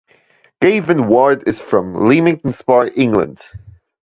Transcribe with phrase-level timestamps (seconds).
[0.59, 3.39] Gavin Ward is from Leamington Spa, England.